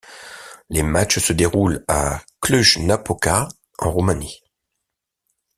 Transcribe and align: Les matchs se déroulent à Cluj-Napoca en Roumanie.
Les 0.71 0.81
matchs 0.81 1.19
se 1.19 1.31
déroulent 1.31 1.85
à 1.87 2.23
Cluj-Napoca 2.41 3.47
en 3.77 3.91
Roumanie. 3.91 4.41